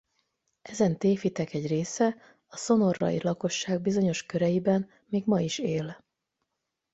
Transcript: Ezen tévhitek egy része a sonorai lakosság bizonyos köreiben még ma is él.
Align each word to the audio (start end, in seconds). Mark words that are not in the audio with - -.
Ezen 0.61 0.97
tévhitek 0.97 1.53
egy 1.53 1.67
része 1.67 2.15
a 2.47 2.57
sonorai 2.57 3.19
lakosság 3.23 3.81
bizonyos 3.81 4.25
köreiben 4.25 4.89
még 5.07 5.25
ma 5.25 5.39
is 5.39 5.59
él. 5.59 5.97